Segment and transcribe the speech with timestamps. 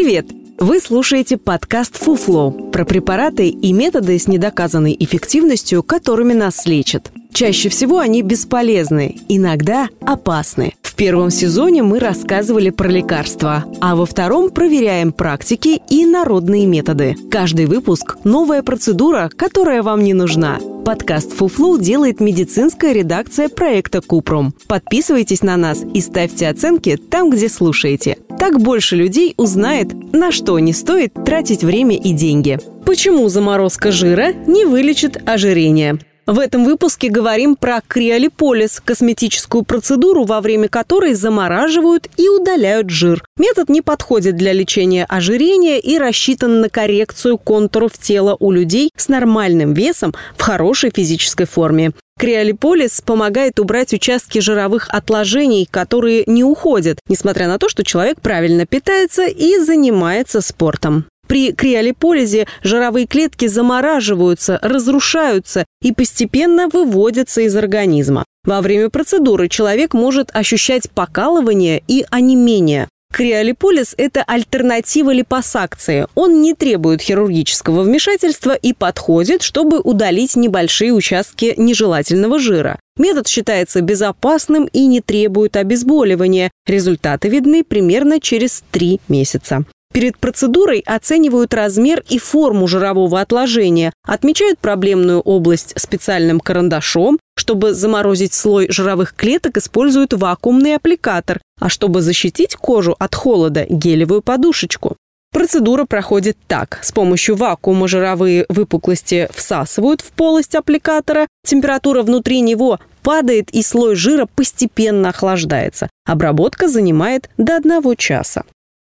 [0.00, 0.26] Привет!
[0.60, 7.10] Вы слушаете подкаст «Фуфло» про препараты и методы с недоказанной эффективностью, которыми нас лечат.
[7.32, 10.74] Чаще всего они бесполезны, иногда опасны.
[10.82, 17.16] В первом сезоне мы рассказывали про лекарства, а во втором проверяем практики и народные методы.
[17.28, 20.60] Каждый выпуск– новая процедура, которая вам не нужна.
[20.88, 24.54] Подкаст «Фуфлу» делает медицинская редакция проекта «Купрум».
[24.68, 28.16] Подписывайтесь на нас и ставьте оценки там, где слушаете.
[28.38, 32.58] Так больше людей узнает, на что не стоит тратить время и деньги.
[32.86, 35.98] Почему заморозка жира не вылечит ожирение?
[36.28, 43.24] В этом выпуске говорим про криолиполис– косметическую процедуру, во время которой замораживают и удаляют жир.
[43.38, 49.08] Метод не подходит для лечения ожирения и рассчитан на коррекцию контуров тела у людей с
[49.08, 51.92] нормальным весом в хорошей физической форме.
[52.18, 58.66] Криолиполис помогает убрать участки жировых отложений, которые не уходят, несмотря на то, что человек правильно
[58.66, 61.06] питается и занимается спортом.
[61.28, 68.24] При криолиполизе жировые клетки замораживаются, разрушаются и постепенно выводятся из организма.
[68.44, 72.88] Во время процедуры человек может ощущать покалывание и онемение.
[73.12, 76.06] Криолиполиз– это альтернатива липосакции.
[76.14, 82.78] Он не требует хирургического вмешательства и подходит, чтобы удалить небольшие участки нежелательного жира.
[82.98, 86.50] Метод считается безопасным и не требует обезболивания.
[86.66, 89.64] Результаты видны примерно через три месяца.
[89.92, 98.34] Перед процедурой оценивают размер и форму жирового отложения, отмечают проблемную область специальным карандашом, чтобы заморозить
[98.34, 104.96] слой жировых клеток, используют вакуумный аппликатор, а чтобы защитить кожу от холода– гелевую подушечку.
[105.32, 106.78] Процедура проходит так.
[106.82, 113.94] С помощью вакуума жировые выпуклости всасывают в полость аппликатора, температура внутри него падает и слой
[113.94, 115.88] жира постепенно охлаждается.
[116.06, 118.44] Обработка занимает до одного часа.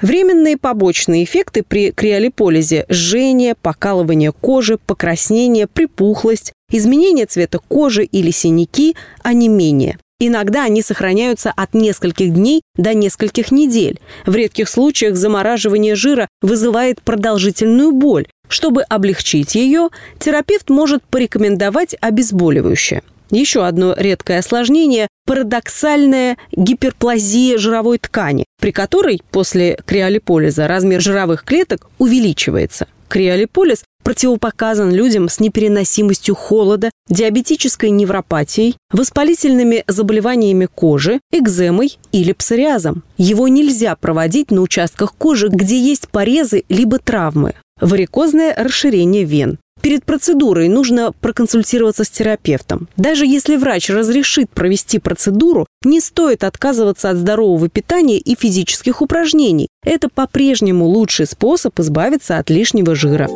[0.00, 8.96] Временные побочные эффекты при криолиполизе– жжение, покалывание кожи, покраснение, припухлость, изменение цвета кожи или синяки,
[9.22, 9.98] а не менее.
[10.20, 14.00] Иногда они сохраняются от нескольких дней до нескольких недель.
[14.26, 18.26] В редких случаях замораживание жира вызывает продолжительную боль.
[18.48, 19.88] Чтобы облегчить ее,
[20.18, 29.78] терапевт может порекомендовать обезболивающее– еще одно редкое осложнение– парадоксальная гиперплазия жировой ткани, при которой после
[29.86, 32.86] криолиполиза размер жировых клеток увеличивается.
[33.08, 43.02] Криолиполиз противопоказан людям с непереносимостью холода, диабетической невропатией, воспалительными заболеваниями кожи, экземой или псориазом.
[43.16, 47.54] Его нельзя проводить на участках кожи, где есть порезы либо травмы.
[47.80, 52.88] Варикозное расширение вен, Перед процедурой нужно проконсультироваться с терапевтом.
[52.96, 59.68] Даже если врач разрешит провести процедуру, не стоит отказываться от здорового питания и физических упражнений.
[59.84, 63.28] Это по-прежнему лучший способ избавиться от лишнего жира.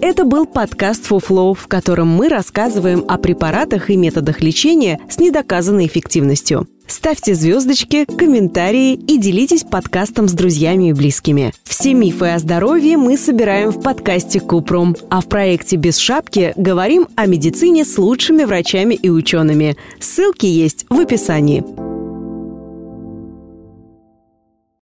[0.00, 5.86] Это был подкаст «Фуфлоу», в котором мы рассказываем о препаратах и методах лечения с недоказанной
[5.86, 6.66] эффективностью.
[6.86, 11.52] Ставьте звездочки, комментарии и делитесь подкастом с друзьями и близкими.
[11.64, 17.08] Все мифы о здоровье мы собираем в подкасте Купрум, а в проекте «Без шапки» говорим
[17.16, 19.76] о медицине с лучшими врачами и учеными.
[20.00, 21.64] Ссылки есть в описании.